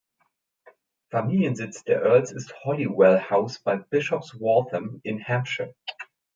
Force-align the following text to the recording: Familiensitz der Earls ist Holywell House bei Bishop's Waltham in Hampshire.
Familiensitz 1.11 1.83
der 1.83 2.01
Earls 2.01 2.31
ist 2.31 2.63
Holywell 2.63 3.29
House 3.29 3.59
bei 3.59 3.75
Bishop's 3.75 4.33
Waltham 4.39 4.99
in 5.03 5.23
Hampshire. 5.23 5.75